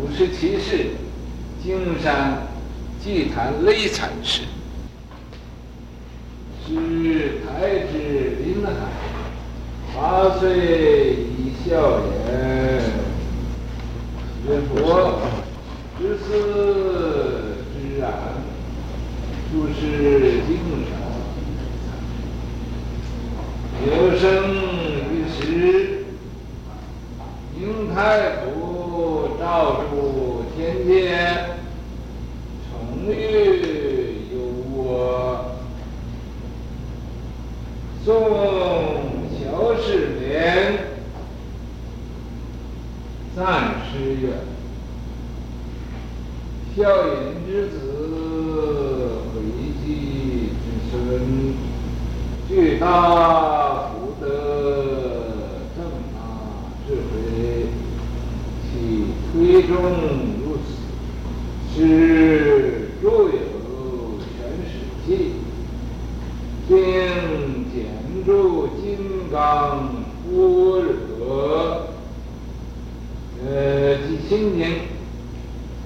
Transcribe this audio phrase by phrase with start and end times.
[0.00, 0.90] 五十七世，
[1.60, 2.46] 径山
[3.02, 4.42] 寂昙雷禅师，
[6.64, 8.70] 是台之临海，
[9.96, 12.80] 八岁一笑颜，
[14.46, 15.20] 学佛
[15.98, 16.26] 知思
[17.74, 18.12] 知然，
[19.50, 20.50] 注释经
[20.86, 20.90] 上，
[23.84, 24.24] 有生
[25.10, 26.04] 于时，
[27.58, 27.98] 应太
[28.44, 28.57] 祖
[29.48, 30.92] 诏出天界。
[32.68, 32.70] 重
[33.10, 33.14] 遇
[34.30, 34.36] 有
[34.76, 35.56] 我，
[38.04, 38.06] 宋
[39.32, 39.40] 小
[39.80, 40.36] 士廉，
[43.34, 44.24] 赞师曰：
[46.76, 47.10] 孝隐
[47.46, 47.72] 之子，
[49.32, 49.40] 惠
[49.82, 49.86] 济
[50.60, 50.92] 之孙，
[52.46, 54.26] 具大福德，
[55.74, 55.78] 正
[56.12, 56.16] 大
[56.86, 57.72] 智慧，
[58.70, 58.72] 其
[59.68, 59.76] 中
[60.42, 60.66] 如此，
[61.76, 62.88] 是。
[63.00, 63.28] 著有
[64.26, 64.34] 《全
[64.66, 64.70] 史
[65.06, 65.08] 记》，
[66.66, 66.74] 并
[67.72, 67.76] 简
[68.26, 68.28] 著
[68.82, 68.86] 《金
[69.30, 69.38] 刚
[70.24, 70.26] 般
[71.16, 71.20] 若》。
[73.46, 73.48] 呃，
[73.98, 74.66] 即《心经》。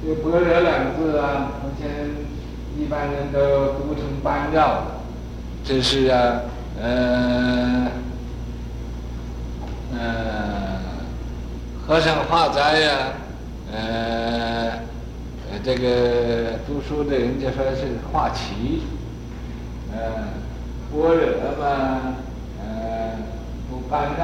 [0.02, 1.82] 这“般若”两个字啊，目前
[2.78, 3.38] 一般人都
[3.74, 4.58] 读成“般若”。
[5.62, 6.40] 这是啊，
[6.80, 7.90] 呃，
[9.92, 9.98] 呃，
[11.86, 13.12] 和尚化斋呀，
[13.72, 14.80] 呃。
[15.64, 18.80] 这个读书的人家说是画旗，
[19.92, 20.00] 嗯，
[20.90, 21.22] 般若
[21.56, 22.16] 嘛，
[22.58, 23.12] 呃，
[23.70, 24.18] 不般若，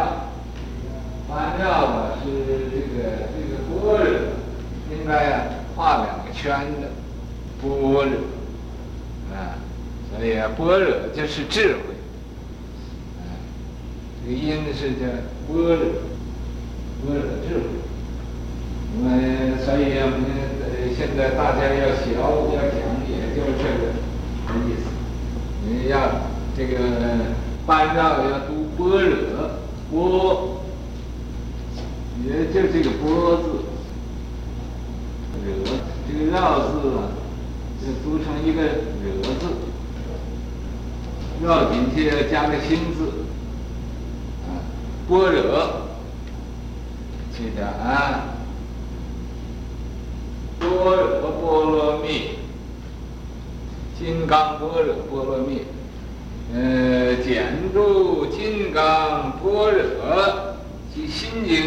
[1.29, 2.29] 般若嘛是
[2.73, 4.11] 这个这个般若，
[4.91, 5.45] 应该啊
[5.77, 6.89] 画两个圈的，
[7.63, 8.03] 般若，
[9.33, 9.63] 啊，
[10.11, 11.95] 所以啊般若就是智慧，
[13.21, 13.31] 啊，
[14.25, 15.07] 这个音是叫
[15.47, 15.77] 般若，
[17.07, 17.63] 般若智慧，
[19.01, 20.49] 那么所以啊我们。
[20.99, 23.95] 现在大家要学要讲，也就是这个
[24.67, 24.91] 意思。
[25.65, 25.95] 你要
[26.57, 26.75] 这个
[27.65, 29.15] 般若要读般若，
[29.93, 30.59] 波，
[32.27, 33.47] 也就这个波字，
[35.47, 35.47] 若
[36.09, 36.37] 这个绕
[36.67, 37.15] 字啊，
[37.81, 39.47] 就读成一个惹字，
[41.45, 43.25] 绕进去要加个心字，
[44.49, 44.67] 啊，
[45.09, 45.43] 般若，
[47.37, 48.35] 记得啊。
[50.59, 52.31] 般若波罗蜜，
[53.99, 55.63] 金刚般若波罗蜜，
[56.55, 60.57] 呃，简注金刚般若
[60.95, 61.67] 及心经，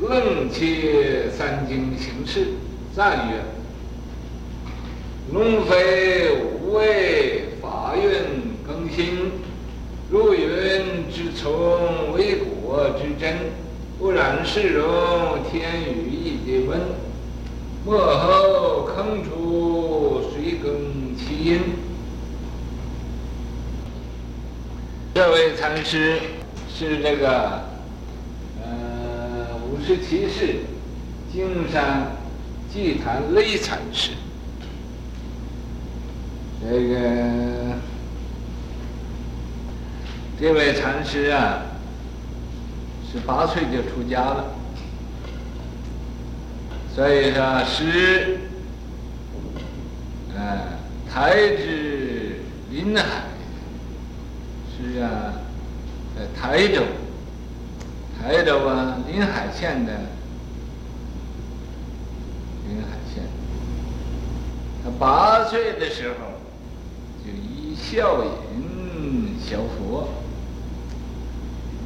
[0.00, 2.54] 楞切三经行识，
[2.94, 3.36] 赞曰：
[5.32, 6.30] 龙飞
[6.62, 8.02] 无畏，法运
[8.66, 9.32] 更新，
[10.10, 13.36] 入云之从，为果之真，
[13.98, 14.88] 不染世容，
[15.50, 16.80] 天与地之分。
[17.84, 21.60] 末后坑出谁更其因。
[25.14, 26.20] 这位禅师
[26.68, 27.64] 是这个
[28.62, 30.60] 呃五十七世
[31.32, 32.12] 径山
[32.72, 34.10] 寂昙雷禅师。
[36.62, 36.98] 这个
[40.38, 41.62] 这位禅师啊，
[43.10, 44.59] 十八岁就出家了。
[46.94, 48.40] 所以说，师，
[50.36, 50.58] 呃，
[51.10, 52.40] 台之
[52.70, 53.22] 临海，
[54.76, 55.32] 是啊，
[56.16, 56.82] 在台州，
[58.20, 59.92] 台州啊，临海县的
[62.68, 63.22] 临海县。
[64.82, 66.14] 他八岁的时候，
[67.24, 70.08] 就依孝隐学佛，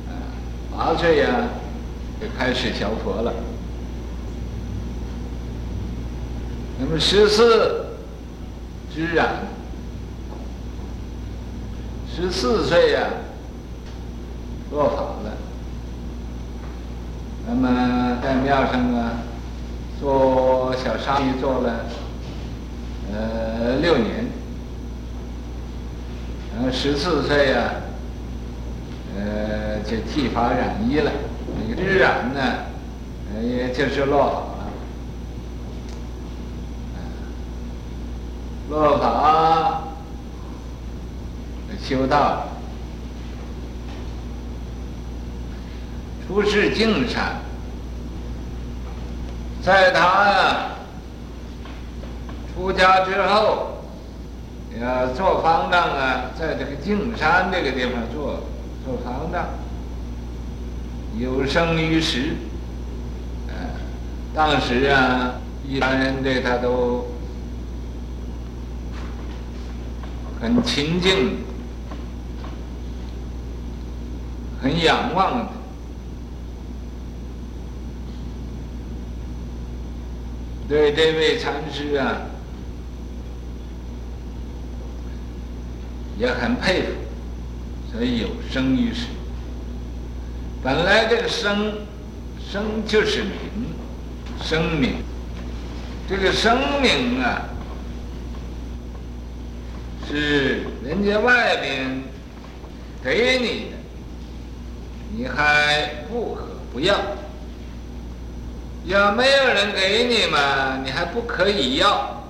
[0.09, 0.17] 啊，
[0.75, 1.49] 八岁呀，
[2.21, 3.33] 就开始学佛了。
[6.79, 7.87] 那么十四
[8.93, 9.29] 知然，
[12.15, 13.09] 十四岁呀，
[14.73, 15.33] 落法了。
[17.47, 19.13] 那么在庙上啊，
[20.01, 21.87] 做小沙弥做了
[23.13, 24.27] 呃六年。
[26.55, 27.75] 然后十四岁呀，
[29.17, 31.11] 呃就剃发染衣了。
[31.57, 32.41] 那个知然呢，
[33.35, 34.44] 呃也就是落法。
[38.75, 39.85] 落法
[41.81, 42.49] 修道，
[46.27, 47.37] 出世净山，
[49.63, 50.71] 在他
[52.53, 53.85] 出家之后，
[54.81, 58.41] 呃做方丈啊，在这个净山这个地方做
[58.85, 59.45] 做方丈，
[61.17, 62.35] 有生于时，
[64.35, 65.35] 当时啊，
[65.65, 67.07] 一般人对他都
[70.45, 71.39] 很亲近，
[74.61, 75.49] 很仰望。
[80.69, 82.21] 对这位禅师啊，
[86.19, 86.89] 也很佩服，
[87.91, 89.07] 所以有生于世。
[90.63, 91.73] 本来这个生，
[92.53, 93.33] 生就是名，
[94.43, 94.97] 生命。
[96.07, 97.49] 这个生命啊，
[100.09, 102.03] 是人家外边
[103.03, 103.77] 给你的，
[105.17, 106.97] 你还不可不要。
[108.87, 112.23] 要没有人给你嘛，你还不可以要。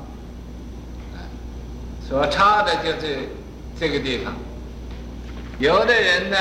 [2.09, 3.29] 所差的就这
[3.79, 4.33] 这个地方。
[5.59, 6.37] 有的人呢，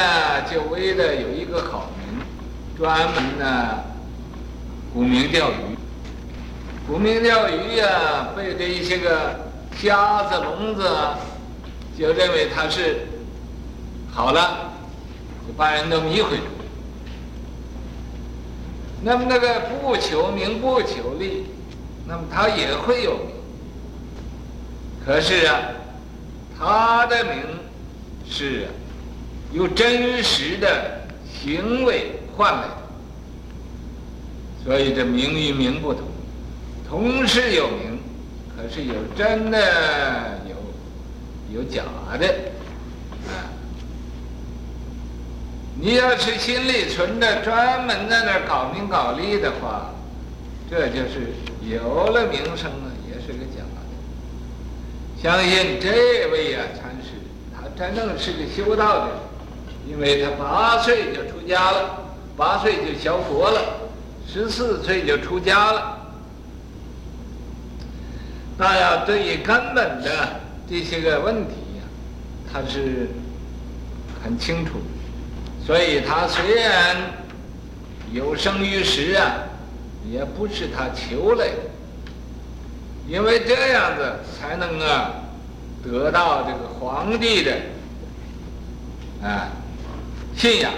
[0.52, 2.26] 就为了有一个好名，
[2.78, 3.84] 专门呢
[4.94, 5.56] 沽名钓誉。
[6.88, 9.43] 沽名钓誉呀，被这一些个
[9.80, 10.90] 瞎子聋子
[11.98, 13.08] 就认为他是
[14.12, 14.72] 好了，
[15.48, 16.44] 就把人都迷回去。
[19.02, 21.46] 那么那个不求名不求利，
[22.08, 23.28] 那么他也会有名。
[25.06, 25.60] 可是啊，
[26.58, 27.44] 他的名
[28.26, 28.68] 是
[29.52, 32.78] 由真实的行为换来的，
[34.64, 36.04] 所以这名与名不同，
[36.88, 37.93] 同是有名，
[38.56, 41.84] 可是有真的，有有假
[42.20, 42.28] 的。
[43.28, 43.50] 啊
[45.82, 49.90] 你要是心里存着专门在那儿搞名搞利的话，
[50.70, 53.82] 这就是有了名声了，也是个假的。
[55.22, 57.20] 相信这位啊禅师，
[57.54, 59.10] 他真正是个修道的，
[59.90, 62.04] 因为他八岁就出家了，
[62.38, 63.60] 八岁就学佛了，
[64.26, 66.03] 十四岁就出家了。
[68.58, 71.84] 那要对于根本的这些个问题呀，
[72.52, 73.10] 他是
[74.24, 74.74] 很清楚。
[75.66, 76.96] 所以他虽然
[78.12, 79.34] 有生于时啊，
[80.12, 81.54] 也不是他求来的，
[83.08, 85.14] 因为这样子才能啊
[85.84, 87.58] 得到这个皇帝的
[89.24, 89.48] 啊
[90.36, 90.72] 信仰。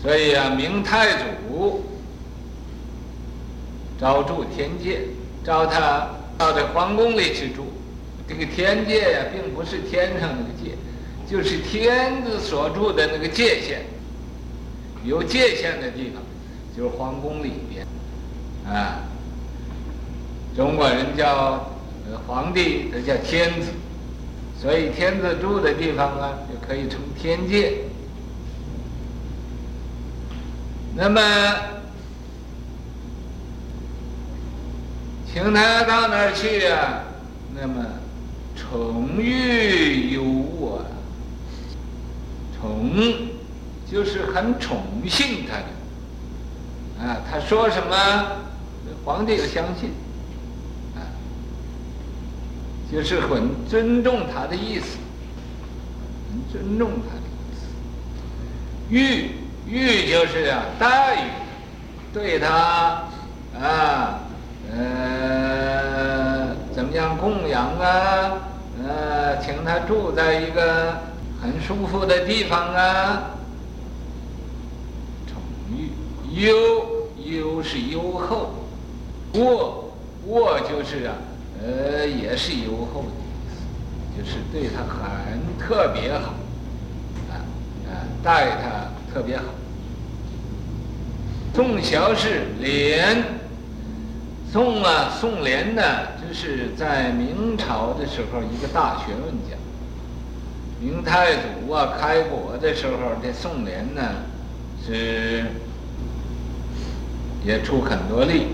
[0.00, 1.18] 所以啊，明太
[1.48, 1.84] 祖
[4.00, 5.08] 召住天界，
[5.44, 6.08] 招他
[6.38, 7.66] 到这皇宫里去住。
[8.26, 10.76] 这个天界呀，并不是天上那个界。
[11.26, 13.80] 就是天子所住的那个界限，
[15.04, 16.22] 有界限的地方，
[16.76, 17.86] 就是皇宫里边，
[18.66, 19.00] 啊，
[20.54, 21.70] 中国人叫
[22.26, 23.68] 皇帝，他叫天子，
[24.60, 27.78] 所以天子住的地方啊，就可以称天界。
[30.94, 31.20] 那么，
[35.34, 37.02] 请他到那儿去啊，
[37.60, 37.84] 那么
[38.54, 40.86] 宠遇有误啊。
[42.56, 42.92] 宠，
[43.90, 47.96] 就是很宠幸他的，啊，他说什么，
[49.04, 49.90] 皇帝就相信，
[50.94, 51.02] 啊，
[52.92, 54.98] 就是很尊重他的意思，
[56.30, 57.66] 很尊重他的意思。
[58.88, 59.32] 遇
[59.66, 61.28] 遇就是啊，待遇，
[62.12, 63.08] 对他，
[63.60, 64.20] 啊，
[64.72, 68.38] 呃，怎么样供养啊，
[68.82, 70.94] 呃，请他住在一个。
[71.42, 73.32] 很舒服的地方啊，
[75.26, 75.36] 宠
[75.70, 75.90] 遇，
[76.42, 76.46] 优
[77.22, 78.54] 优是优厚，
[79.34, 79.92] 渥
[80.26, 81.12] 渥就是啊，
[81.62, 86.32] 呃，也是优厚的意思，就是对他很特别好，
[87.30, 87.44] 啊
[87.90, 87.92] 啊，
[88.22, 89.44] 待他特别好。
[91.54, 93.22] 宋小是廉，
[94.54, 95.82] 宋啊宋濂呢，
[96.16, 99.56] 这是在明朝的时候一个大学问家。
[100.80, 104.00] 明太祖啊，开国的时候，这宋濂呢，
[104.86, 105.46] 是
[107.44, 108.46] 也出很多力，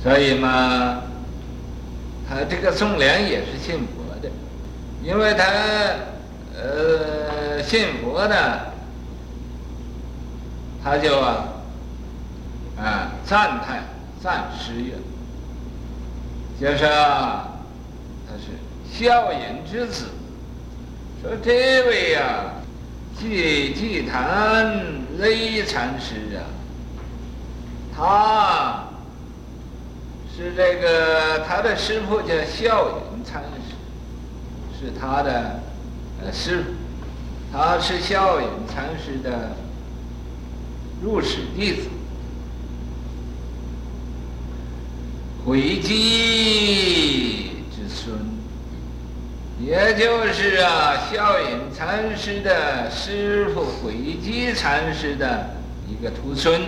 [0.00, 1.02] 所以嘛，
[2.28, 4.30] 他这个宋濂也是信佛的，
[5.02, 5.44] 因为他
[6.54, 8.36] 呃信佛呢，
[10.84, 13.82] 他就啊赞叹
[14.22, 14.94] 赞师曰，
[16.60, 18.52] 就是，他是
[18.88, 20.10] 笑隐之子。
[21.20, 22.62] 说这位呀、啊，
[23.18, 24.80] 偈偈昙
[25.18, 26.46] 雷禅师啊，
[27.96, 28.84] 他
[30.32, 33.74] 是这个他的师父叫笑隐禅师，
[34.78, 35.60] 是他的
[36.24, 36.64] 呃师父，
[37.52, 39.56] 他是笑隐禅师的
[41.02, 41.88] 入室弟子，
[45.44, 48.14] 慧寂之孙，
[49.60, 55.56] 也就是啊，笑隐禅师的师父慧寂禅师的
[55.88, 56.62] 一个徒孙，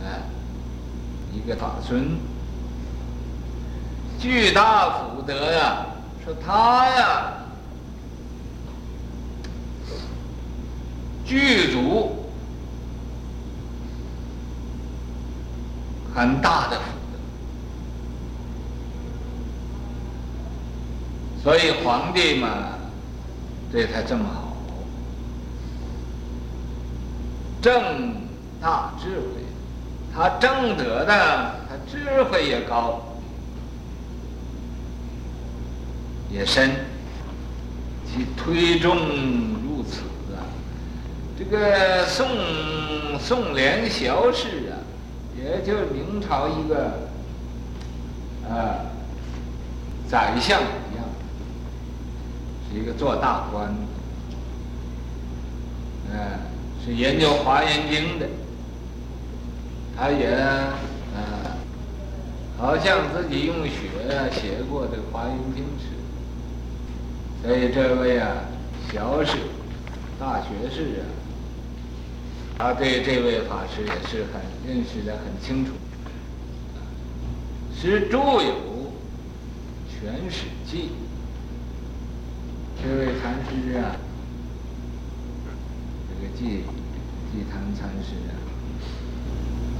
[0.00, 0.24] 啊，
[1.34, 2.16] 一个大孙，
[4.18, 5.84] 巨大福德呀，
[6.24, 7.34] 说他呀，
[11.26, 12.24] 具足
[16.14, 17.18] 很大的福德，
[21.42, 22.48] 所以皇帝嘛，
[23.72, 24.56] 对他这么好，
[27.60, 28.14] 正
[28.60, 29.42] 大智慧，
[30.14, 33.02] 他正德的，他智慧也高，
[36.30, 36.70] 也深，
[38.06, 38.96] 其推重
[39.64, 40.02] 如此
[40.34, 40.46] 啊！
[41.36, 42.28] 这个宋
[43.18, 44.78] 宋濂小氏啊。
[45.34, 46.92] 也就明朝一个，
[48.48, 48.78] 啊，
[50.08, 50.60] 宰相
[52.72, 53.74] 一，个做大官的，
[56.12, 56.16] 嗯、
[56.84, 58.26] 是研究华严经的，
[59.96, 60.28] 他也
[61.14, 61.22] 嗯，
[62.58, 63.90] 好像自己用血
[64.32, 65.86] 写过这个华严经史，
[67.42, 68.28] 所以这位啊，
[68.92, 69.36] 小史，
[70.18, 71.04] 大学士啊。
[72.58, 75.72] 他对这位法师也是很认识的很清楚，
[77.74, 78.40] 是著有
[79.90, 80.90] 《全史记》。
[82.82, 83.94] 这位禅师啊，
[86.08, 86.64] 这个寂
[87.30, 88.34] 寂昙禅师啊，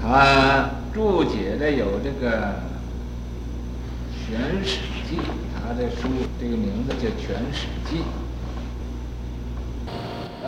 [0.00, 2.30] 他注解的有这个
[4.24, 4.78] 《全史
[5.10, 5.16] 记》，
[5.52, 6.08] 他的书
[6.40, 7.98] 这个名字叫《全史记》，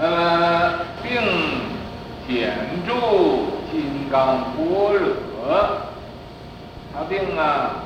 [0.00, 1.74] 呃，并。
[2.26, 2.56] 简
[2.86, 2.94] 注
[3.70, 5.04] 金刚般若，
[6.90, 7.84] 他并啊，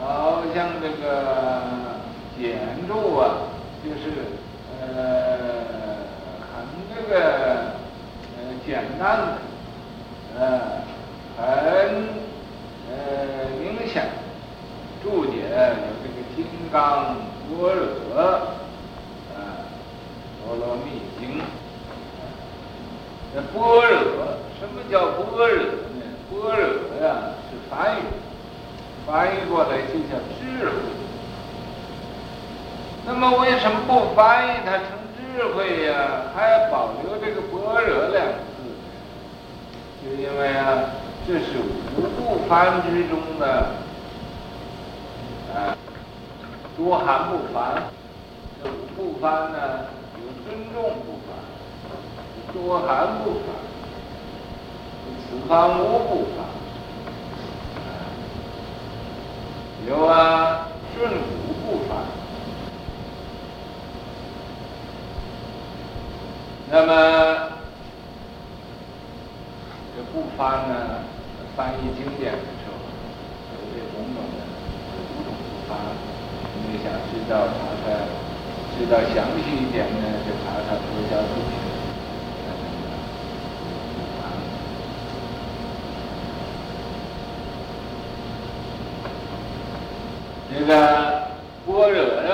[0.00, 1.98] 好像这个
[2.38, 3.49] 简注啊，
[3.82, 4.02] 就是
[4.82, 4.86] 呃
[6.52, 6.52] 很
[6.94, 7.14] 这个
[8.36, 10.84] 呃简单的，呃
[11.36, 11.44] 很
[12.90, 12.92] 呃
[13.58, 14.10] 明显
[15.02, 17.16] 注解有这个金刚
[17.50, 17.80] 般若，
[19.34, 19.38] 呃
[20.44, 21.40] 波罗蜜经。
[23.34, 23.58] 那般
[23.88, 23.96] 若，
[24.58, 26.02] 什么叫般若呢？
[26.30, 26.62] 般若
[27.02, 27.08] 呀，
[27.48, 27.98] 是翻译，
[29.06, 30.99] 翻译过来就叫智慧。
[33.06, 36.30] 那么为什么不翻译它成智慧呀？
[36.34, 38.58] 还保留这个般若两个字？
[40.02, 40.90] 就因为啊，
[41.26, 41.58] 这是
[41.96, 43.44] 五部梵之中的
[45.54, 45.76] 啊
[46.76, 47.90] 多含不凡。
[48.62, 49.58] 这五部梵呢，
[50.16, 51.28] 有尊重部梵。
[52.52, 53.46] 多含部梵，
[55.22, 56.44] 此方无部梵，
[59.88, 62.19] 有啊顺古不凡。
[66.72, 66.92] 那么
[69.96, 71.02] 这部梵呢，
[71.56, 72.78] 翻译经典的时候，
[73.50, 74.38] 有这种种的
[75.10, 75.76] 五种部梵。
[76.62, 77.90] 你想知道查查，
[78.78, 81.58] 知道详细一点呢，就查查佛教书去。
[90.52, 90.72] 这个
[91.66, 92.30] 般若呢，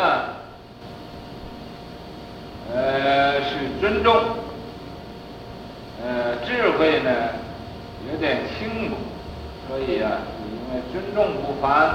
[2.75, 4.13] 呃，是尊重，
[6.03, 7.11] 呃，智慧呢
[8.11, 8.97] 有点轻薄，
[9.69, 10.11] 所以啊，
[10.43, 11.95] 因为尊重不凡，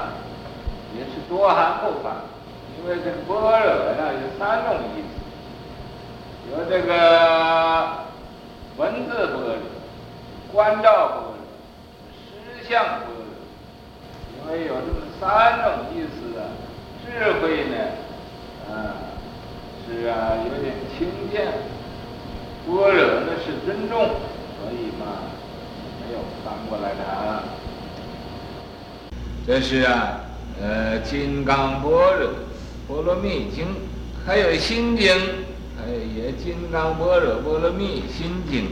[0.97, 2.13] 也是多含不凡。
[2.79, 7.89] 因为这个般若呢有三种意思，有这个
[8.77, 9.57] 文字般若、
[10.53, 11.35] 观照般若、
[12.15, 13.19] 实相般若。
[14.37, 16.47] 因为有这么三种意思啊
[17.03, 17.75] 智慧呢，
[18.69, 18.95] 啊，
[19.85, 21.51] 是啊，有点轻贱；
[22.67, 23.97] 般若呢是尊重，
[24.57, 25.05] 所以嘛，
[25.99, 27.43] 没有翻过来的啊。
[29.45, 30.21] 这是啊，
[30.61, 31.89] 呃，《金刚般
[32.19, 32.29] 若
[32.87, 33.65] 波罗蜜经》，
[34.25, 35.15] 还有《心经》，
[35.77, 38.65] 还有也《金刚般若波罗蜜心经》，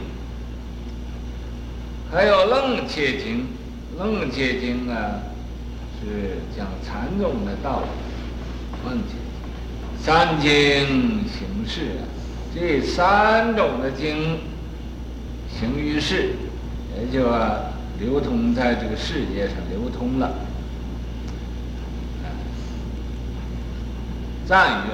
[2.12, 3.46] 还有《楞伽经》，
[3.98, 5.22] 《楞伽经》啊。
[6.02, 7.86] 是讲禅宗的道理，
[8.88, 9.16] 问题，
[10.02, 10.48] 三经
[11.28, 12.08] 形式啊，
[12.54, 14.40] 这三种的经
[15.48, 16.34] 行于世，
[16.96, 20.32] 也就啊流通在这个世界上流通了。
[24.46, 24.90] 赞曰：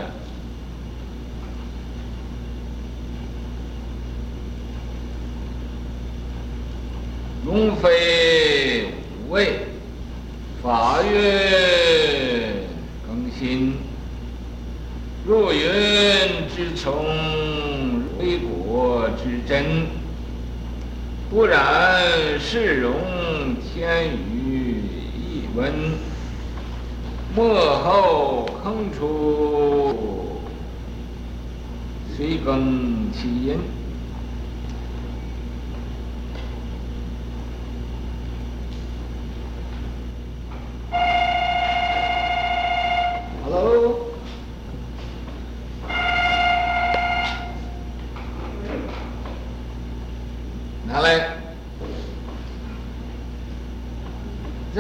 [7.44, 8.92] 龙飞
[9.28, 9.60] 五位。
[10.62, 11.10] 法运
[13.06, 13.74] 更新，
[15.26, 15.60] 入云
[16.54, 17.04] 之从，
[18.20, 19.88] 微果之真。
[21.28, 22.92] 不然，世容
[23.60, 24.84] 天宇
[25.18, 25.72] 亦闻，
[27.34, 30.40] 末后空出，
[32.16, 33.58] 随更其因。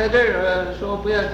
[0.08, 1.30] 在这儿说不要紧。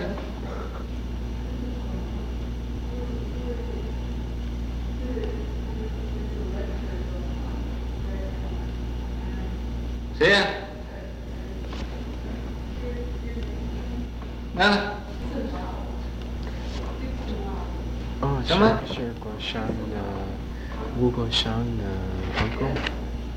[10.18, 10.46] 谁呀？
[14.56, 14.94] 来了。
[18.22, 18.80] 哦，什么？
[18.86, 19.98] 是国商的，
[20.98, 21.84] 吴国商的
[22.36, 22.70] 老公，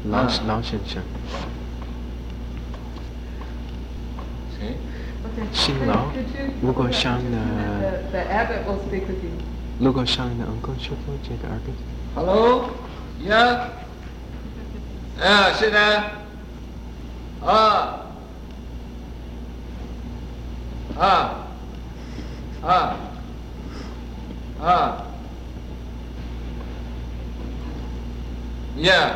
[0.09, 1.03] 老老先生。
[5.51, 6.13] 新郎，
[6.65, 7.37] 如果想呢？
[9.79, 10.45] 如果想呢？
[10.47, 11.71] 我跟说说这个儿子。
[12.15, 12.71] Hello，
[13.27, 13.69] 呀，
[15.21, 16.03] 啊，是的，
[17.45, 17.99] 啊，
[20.97, 21.35] 啊，
[22.63, 22.95] 啊，
[24.59, 24.97] 啊，
[28.77, 29.09] 呀，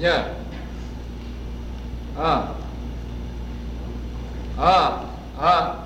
[0.00, 0.24] 呀，
[2.18, 2.48] 啊。
[4.58, 5.00] 啊
[5.40, 5.76] 啊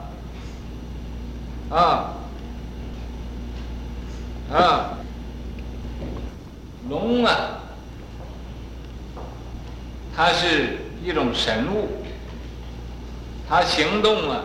[1.70, 2.14] 啊
[4.52, 4.98] 啊！
[6.88, 7.58] 龙啊，
[10.14, 11.88] 它是一种神物，
[13.48, 14.42] 它行动啊，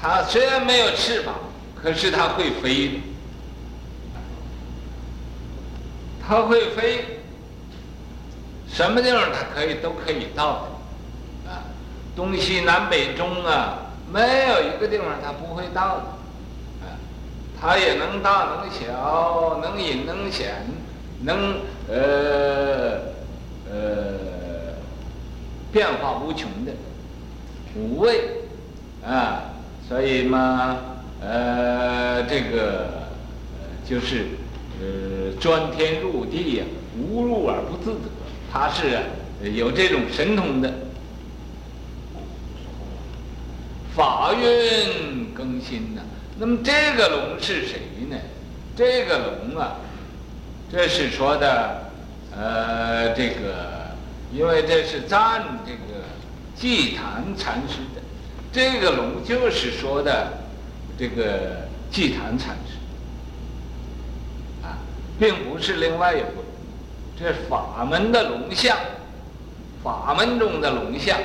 [0.00, 1.34] 它虽然没有翅膀，
[1.74, 2.94] 可是它会飞的，
[6.26, 7.20] 它会飞，
[8.66, 10.68] 什么地方它可以都可以到的。
[12.16, 13.78] 东西南北中啊，
[14.10, 16.04] 没有一个地方它不会到的，
[17.60, 20.64] 他也能大能小，能隐能显，
[21.22, 21.56] 能
[21.88, 23.00] 呃
[23.68, 24.14] 呃
[25.72, 26.72] 变化无穷的
[27.76, 28.20] 无畏
[29.04, 29.42] 啊，
[29.88, 30.76] 所以嘛，
[31.20, 33.08] 呃这个
[33.84, 34.26] 就是
[34.80, 36.64] 呃钻天入地呀，
[36.96, 38.00] 无入而不自得，
[38.52, 39.02] 他是啊
[39.42, 40.72] 有这种神通的。
[43.96, 46.02] 法运更新呐，
[46.38, 48.16] 那么这个龙是谁呢？
[48.76, 49.76] 这个龙啊，
[50.70, 51.90] 这是说的，
[52.36, 53.90] 呃，这个，
[54.32, 56.04] 因为这是赞这个
[56.54, 58.00] 祭坛禅师的，
[58.52, 60.38] 这个龙就是说的
[60.96, 62.78] 这个祭坛禅师，
[64.64, 64.78] 啊，
[65.18, 66.44] 并不是另外一个龙，
[67.18, 68.76] 这法门的龙象，
[69.82, 71.18] 法门中的龙象。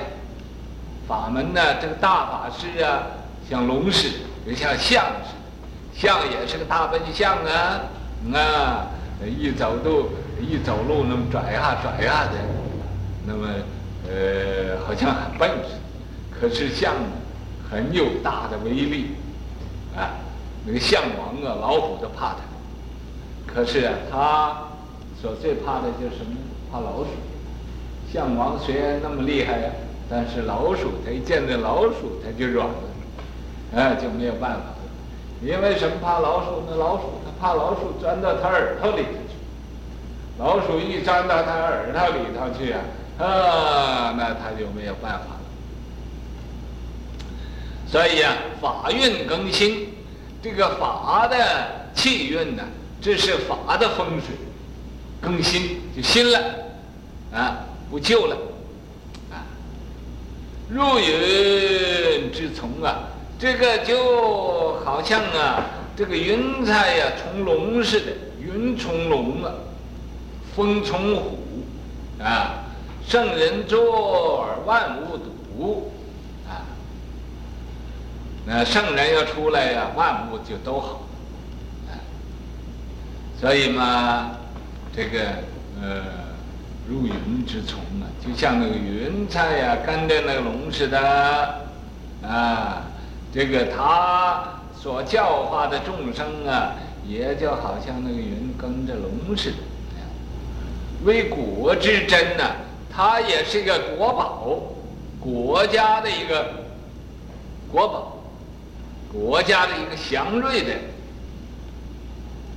[1.06, 3.04] 法门呢，这个大法师啊，
[3.48, 4.10] 像龙似
[4.46, 7.82] 的，也像象似的，象也是个大笨象啊，
[8.34, 8.88] 啊，
[9.26, 12.38] 一走路一走路那么拽呀拽呀的，
[13.26, 13.48] 那么
[14.08, 16.94] 呃，好像很笨似的，可是象
[17.70, 19.12] 很有大的威力，
[19.96, 20.12] 啊，
[20.66, 22.42] 那个象王啊，老虎都怕它，
[23.46, 24.58] 可是啊，他
[25.22, 26.36] 所最怕的就是什么？
[26.72, 27.10] 怕老鼠。
[28.12, 29.70] 象王虽然那么厉害呀。
[30.10, 32.74] 但是老鼠，它一见到老鼠，它就软了，
[33.76, 34.76] 哎，就没有办法了。
[35.42, 36.76] 因为什么怕老鼠呢？
[36.78, 39.36] 老鼠它怕老鼠钻到它耳朵里头去。
[40.40, 42.80] 老鼠一钻到它耳朵里头去啊，
[43.20, 45.42] 啊，那它就没有办法了。
[47.88, 49.90] 所以呀，法运更新，
[50.42, 52.64] 这个法的气运呢，
[53.02, 54.36] 这是法的风水，
[55.22, 56.40] 更新就新了，
[57.32, 58.36] 啊，不旧了
[59.32, 59.46] 啊。
[60.70, 63.10] 入云之从啊，
[63.44, 65.66] 这个就好像啊，
[65.98, 69.52] 这个云彩呀、从龙似的，云从龙啊，
[70.56, 71.40] 风从虎
[72.24, 72.64] 啊，
[73.06, 75.92] 圣人作而万物睹
[76.48, 76.64] 啊，
[78.46, 81.02] 那圣人要出来呀、万物就都好
[81.90, 82.00] 啊，
[83.42, 84.38] 所以嘛，
[84.96, 85.20] 这个
[85.82, 86.24] 呃。
[86.86, 91.00] 入云之从啊，就像那个云彩呀，跟着那个龙似的，
[92.22, 92.84] 啊，
[93.34, 96.76] 这个他所教化的众生啊，
[97.08, 99.58] 也就好像那个云跟着龙似的。
[101.04, 102.44] 为国之真呢，
[102.90, 104.62] 它也是一个国宝，
[105.20, 106.66] 国家的一个
[107.72, 108.18] 国宝，
[109.12, 110.74] 国家的一个祥瑞的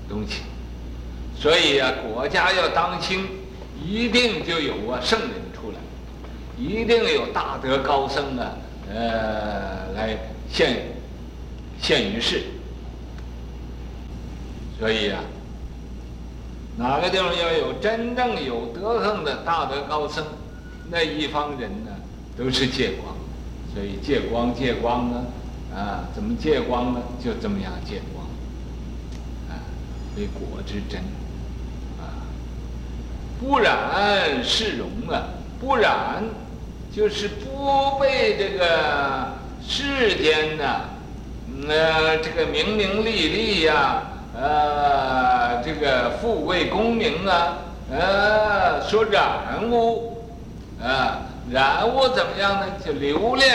[0.09, 0.43] 东西。
[1.35, 3.27] 所以啊，国家要当兴，
[3.83, 5.79] 一定就有啊圣人出来，
[6.57, 8.53] 一定有大德高僧啊，
[8.93, 10.17] 呃，来
[10.51, 10.85] 现
[11.81, 12.43] 现于世。
[14.79, 15.21] 所以啊，
[16.77, 20.25] 哪个地方要有真正有德行的大德高僧，
[20.91, 21.91] 那一方人呢，
[22.37, 23.15] 都是借光。
[23.75, 25.25] 所以借光借光呢，
[25.75, 27.03] 啊，怎么借光呢？
[27.23, 28.25] 就这么样借光，
[29.51, 29.61] 啊，
[30.17, 31.01] 为国之真，
[31.99, 32.25] 啊，
[33.39, 35.29] 不染世荣啊，
[35.61, 36.23] 不染
[36.97, 39.35] 就是不被这个
[39.69, 40.85] 世间呐，
[41.69, 44.03] 呃，这个名名利利呀。
[44.35, 47.59] 呃，这个富贵功名啊，
[47.91, 50.25] 呃，所染污，
[50.83, 52.67] 啊，染污怎么样呢？
[52.83, 53.53] 就留恋，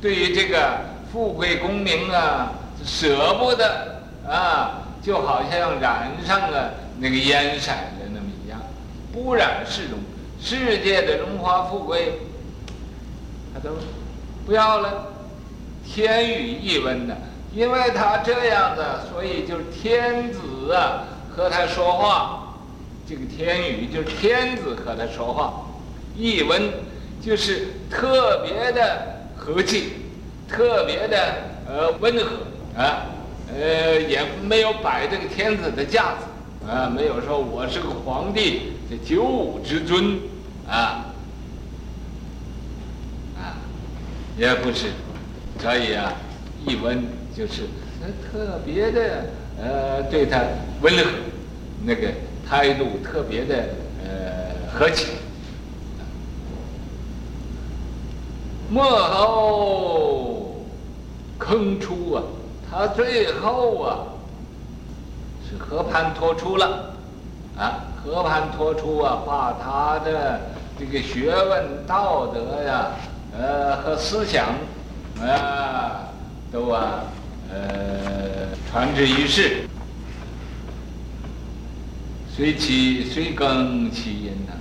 [0.00, 0.78] 对于这个
[1.12, 2.52] 富贵功名啊，
[2.84, 8.60] 舍不得啊，就好像染上了那个烟色的那么一样，
[9.12, 9.98] 不染世荣，
[10.44, 12.14] 世界的荣华富贵，
[13.54, 13.70] 他都
[14.44, 15.06] 不要了，
[15.86, 17.16] 天与一温的。
[17.54, 22.56] 因为他这样的，所以就是天子啊和他说话，
[23.06, 25.66] 这个天宇就是天子和他说话，
[26.16, 26.62] 一温
[27.20, 29.92] 就是特别的和气，
[30.48, 31.34] 特别的
[31.68, 33.06] 呃温和啊，
[33.54, 40.18] 呃也没有摆这个天子的架子啊，没有说我是个皇帝这九五之尊。
[40.72, 41.04] 啊
[43.36, 43.60] 啊，
[44.38, 44.86] 也不是，
[45.60, 46.14] 所以啊
[46.66, 47.04] 一温。
[47.36, 47.62] 就是
[48.30, 49.24] 特别的，
[49.58, 50.40] 呃，对他
[50.80, 51.04] 温和，
[51.84, 52.08] 那个
[52.48, 53.54] 态度特别的，
[54.04, 55.08] 呃，和气。
[58.70, 60.64] 末后
[61.38, 62.22] 坑出啊，
[62.70, 63.98] 他最后啊，
[65.48, 66.94] 是和盘托出了，
[67.58, 70.40] 啊，和盘托出啊，把他的
[70.78, 72.92] 这个学问、道德呀，
[73.38, 74.46] 呃，和思想，
[75.20, 76.08] 啊，
[76.52, 77.04] 都啊。
[77.54, 79.66] 呃，传之于世，
[82.34, 84.52] 随其随更其因呢？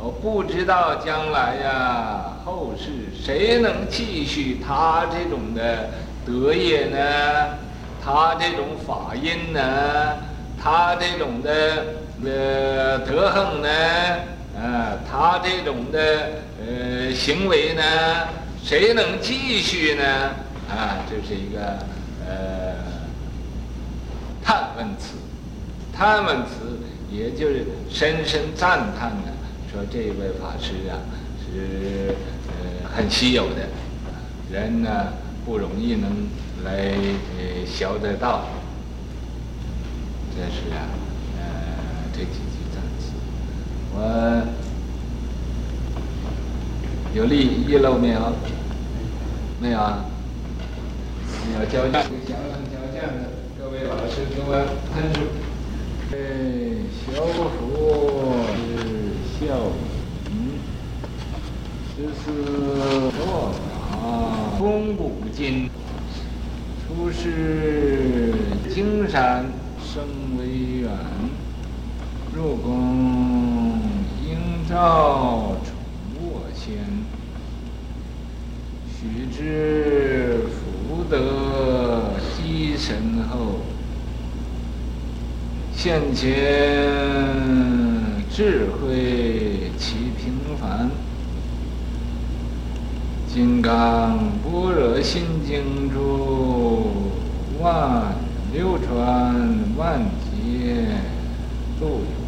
[0.00, 5.90] 我不知道将来呀，后世谁能继续他这种的
[6.24, 7.58] 德业呢？
[8.00, 9.60] 他这种法音呢？
[10.62, 11.50] 他这种的
[12.24, 13.68] 呃德行呢？
[14.56, 17.82] 啊，他这种的呃行为呢？
[18.64, 20.02] 谁能继续呢？
[20.68, 21.78] 啊，这是一个。
[22.28, 22.74] 呃，
[24.42, 25.14] 叹问词，
[25.92, 29.32] 叹问词，也就是深深赞叹的，
[29.70, 30.98] 说这位法师啊，
[31.44, 32.16] 是
[32.48, 33.68] 呃很稀有的，
[34.50, 35.12] 人呢
[35.44, 36.26] 不容易能
[36.64, 36.72] 来
[37.38, 38.46] 呃学得到。
[40.34, 40.90] 这是啊，
[41.38, 41.44] 呃
[42.12, 42.40] 这几，
[43.98, 44.42] 我
[47.14, 48.20] 有立遗漏没有？
[49.58, 50.04] 没有啊。
[51.48, 51.92] 你要交卷，
[52.26, 54.52] 向上交卷的各位老师给我
[54.92, 55.20] 看书。
[56.12, 56.14] 哎，
[57.06, 58.60] 小佛是
[59.40, 59.72] 孝
[60.30, 60.34] 嗯，
[61.96, 62.22] 这是
[63.12, 63.18] 佛
[63.50, 63.96] 法
[64.58, 65.70] 风古今，
[66.86, 68.34] 出世
[68.68, 69.46] 金山
[69.82, 70.04] 生
[70.38, 70.40] 为
[70.82, 70.90] 远，
[72.36, 73.80] 入宫
[74.22, 75.72] 应照宠
[76.20, 76.76] 卧先，
[78.92, 80.42] 须知。
[81.08, 82.96] 德积深
[83.30, 83.60] 厚，
[85.72, 86.26] 现前
[88.28, 90.90] 智慧其平凡？
[93.32, 96.86] 金刚般若心经中，
[97.60, 98.16] 万
[98.52, 99.32] 流传
[99.76, 100.88] 万劫
[101.78, 102.25] 都有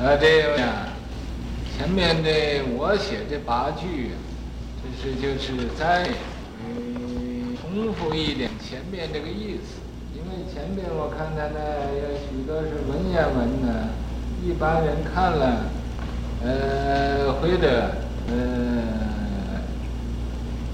[0.00, 0.66] 啊，这样，
[1.76, 2.30] 前面的
[2.78, 4.12] 我写的八句。
[4.82, 6.08] 这是就是再
[6.66, 9.76] 嗯重复一点前面这个意思，
[10.16, 11.60] 因为前面我看他呢
[12.00, 13.90] 有许多是文言文呢，
[14.42, 15.66] 一般人看了，
[16.42, 17.90] 呃，或者
[18.28, 18.32] 呃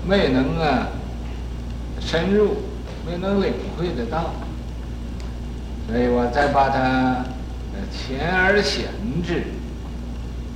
[0.06, 0.86] 没能啊
[1.98, 2.58] 深入，
[3.04, 4.30] 没能领会得到，
[5.88, 7.25] 所以我再把它
[7.90, 8.86] 前而显
[9.22, 9.44] 之，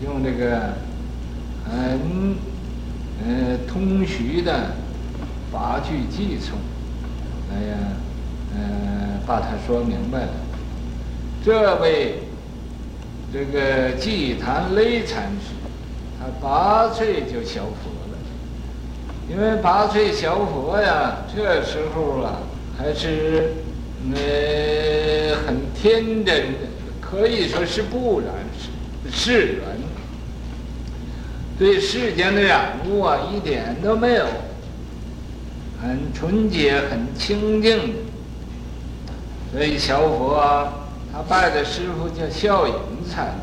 [0.04, 0.74] 用这个
[1.64, 2.50] 很。
[3.22, 4.70] 呃，通俗的
[5.52, 6.59] 八句偈颂，
[7.52, 7.76] 哎呀，
[8.56, 10.33] 呃，把它说明白了。
[11.44, 12.20] 这位
[13.30, 15.52] 这个祭坛雷禅师，
[16.18, 18.16] 他八岁就学佛了，
[19.28, 22.38] 因为八岁小佛呀，这时候啊，
[22.78, 23.52] 还是
[24.14, 26.69] 呃很天真的，
[27.11, 28.29] 可以说是不染
[29.11, 29.62] 世世缘，
[31.59, 34.27] 对世间的染污啊一点都没有，
[35.83, 37.94] 很纯洁，很清净。
[39.53, 40.73] 所以小佛啊，
[41.12, 42.75] 他拜的师傅叫孝隐
[43.11, 43.35] 禅。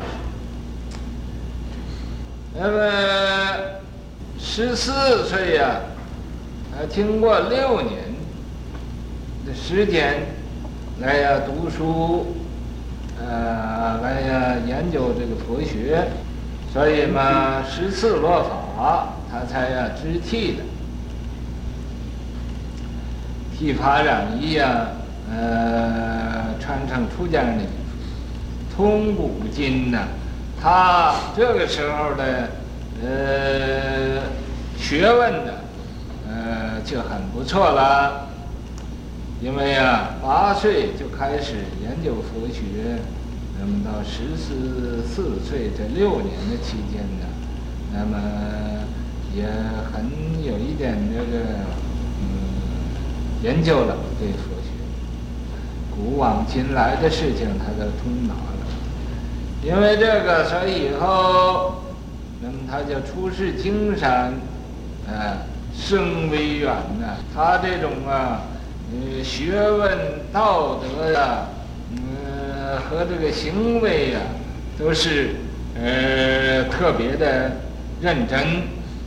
[2.58, 3.78] 那么。
[4.40, 5.80] 十四岁呀，
[6.72, 7.94] 他，经过六年
[9.44, 10.28] 的时间
[11.00, 12.36] 来呀读书，
[13.20, 16.08] 呃，来呀研究这个佛学，
[16.72, 20.62] 所以嘛，十次落法，他才呀知剃的，
[23.56, 24.88] 剃发染衣呀，
[25.30, 27.64] 呃，传承出家人的
[28.76, 30.06] 通古今呐，
[30.60, 32.50] 他这个时候的。
[33.00, 34.20] 呃，
[34.76, 35.54] 学问的，
[36.28, 38.27] 呃，就很不错了，
[39.40, 42.98] 因为啊，八岁就开始研究佛学，
[43.58, 47.26] 那么到十四四岁这六年的期间呢，
[47.92, 48.18] 那么
[49.34, 49.44] 也
[49.92, 50.10] 很
[50.44, 51.44] 有一点这个
[52.20, 52.26] 嗯
[53.42, 54.70] 研究了对佛学，
[55.94, 58.66] 古往今来的事情他都通达了，
[59.62, 61.82] 因为这个，所以以后。
[62.40, 64.32] 那么他就出世经山，
[65.08, 65.38] 呃，
[65.74, 67.16] 生威远呐。
[67.34, 68.42] 他这种啊，
[68.90, 69.98] 呃，学问
[70.32, 71.46] 道德呀，
[71.96, 74.20] 呃，和这个行为呀，
[74.78, 75.36] 都是
[75.78, 77.52] 呃特别的
[78.00, 78.62] 认真，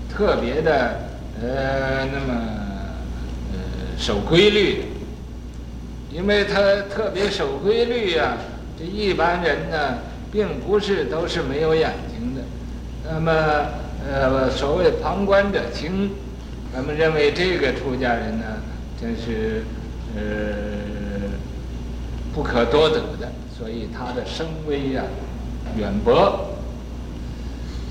[0.07, 0.99] 特别的
[1.41, 2.41] 呃那么
[3.53, 4.85] 呃守规律。
[6.13, 6.59] 因为他
[6.93, 8.37] 特别守规律呀，
[8.77, 9.97] 这一般人呢，
[10.29, 12.41] 并不是都是没有眼睛的。
[13.09, 13.31] 那么，
[14.05, 16.11] 呃，所谓旁观者清，
[16.73, 18.45] 咱们认为这个出家人呢，
[19.01, 19.63] 真是
[20.15, 20.21] 呃
[22.35, 25.01] 不可多得的，所以他的声威呀
[25.75, 26.51] 远播，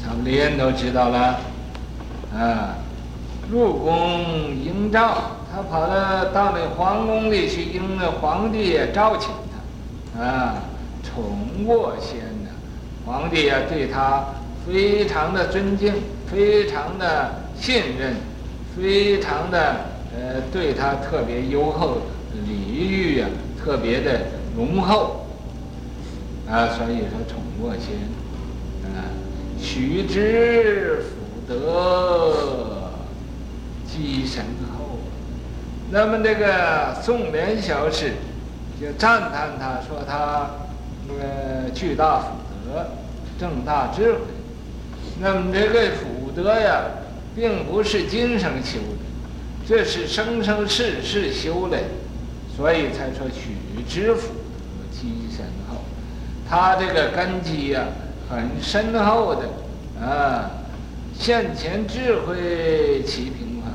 [0.03, 1.40] 咱们连都知道了，
[2.33, 2.77] 啊，
[3.51, 4.20] 入宫
[4.55, 9.31] 迎召，他跑到到那皇宫里去迎那皇帝也召请
[10.14, 10.62] 他，啊，
[11.03, 12.51] 宠过先呢，
[13.05, 14.25] 皇帝呀对他。
[14.66, 15.94] 非常的尊敬，
[16.31, 18.14] 非常的信任，
[18.77, 21.99] 非常的呃对他特别优厚，
[22.46, 23.29] 礼遇呀
[23.62, 24.20] 特别的
[24.57, 25.27] 浓厚，
[26.49, 27.96] 啊，所以说宠过先，
[28.90, 29.07] 啊，
[29.61, 32.90] 取之福德
[33.87, 34.44] 积深
[34.77, 34.99] 厚。
[35.90, 38.12] 那么这个宋濂小史
[38.81, 40.51] 就赞叹他说他
[41.09, 42.27] 呃巨大福
[42.66, 42.87] 德，
[43.38, 44.18] 正大智慧。
[45.20, 46.83] 那么这个福德呀，
[47.35, 48.99] 并不是今生修的，
[49.66, 51.85] 这是生生世世修来的，
[52.57, 55.77] 所以才说许之福德极深厚。
[56.49, 57.85] 他这个根基呀，
[58.29, 60.51] 很深厚的啊，
[61.18, 63.73] 现前智慧齐平凡，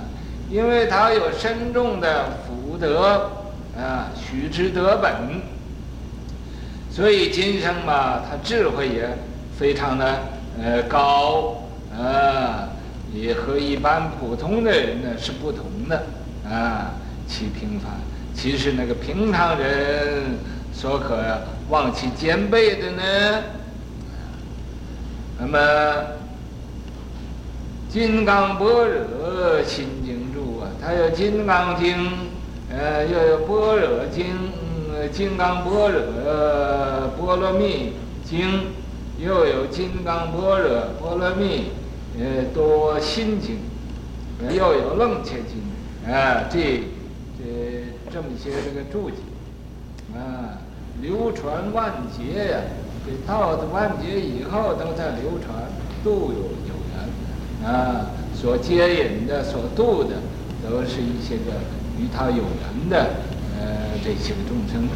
[0.50, 3.32] 因为他有深重的福德
[3.78, 5.42] 啊，许之德本，
[6.92, 9.18] 所以今生嘛，他智慧也
[9.58, 10.20] 非常的。
[10.58, 12.70] 呃，高，啊，
[13.14, 16.04] 也和一般普通的人呢是不同的，
[16.50, 16.94] 啊，
[17.28, 17.92] 其平凡，
[18.34, 20.38] 其实那个平常人
[20.74, 21.18] 所可
[21.70, 23.44] 望其兼备的呢，
[25.40, 25.60] 那么
[27.90, 32.12] 金刚般若心经注啊，它有金刚经，
[32.70, 34.26] 呃，又有般若经，
[34.90, 36.02] 嗯，金刚般若
[37.18, 38.74] 波罗蜜经。
[39.18, 41.60] 又有《金刚般若波罗蜜》，
[42.18, 43.58] 呃，多心经，
[44.56, 45.62] 又有《楞伽经》，
[46.10, 46.84] 啊，这
[47.38, 49.18] 这这么些这个注解，
[50.18, 50.64] 啊，
[51.02, 52.60] 流传万劫呀，
[53.06, 55.68] 这到了万劫以后都在流传，
[56.06, 60.16] 度有有缘，啊，所接引的、所度的，
[60.64, 61.52] 都是一些个
[62.00, 63.10] 与他有缘的，
[63.60, 64.88] 呃，这些个众生。